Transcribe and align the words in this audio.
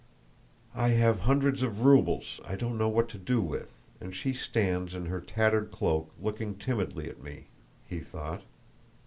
"I 0.73 0.87
have 0.97 1.19
hundreds 1.29 1.61
of 1.61 1.81
rubles 1.81 2.41
I 2.43 2.55
don't 2.55 2.75
know 2.75 2.89
what 2.89 3.07
to 3.09 3.19
do 3.19 3.39
with, 3.39 3.77
and 3.99 4.15
she 4.15 4.33
stands 4.33 4.95
in 4.95 5.05
her 5.05 5.21
tattered 5.21 5.69
cloak 5.69 6.11
looking 6.19 6.55
timidly 6.57 7.07
at 7.07 7.21
me," 7.21 7.49
he 7.85 7.99
thought. 7.99 8.41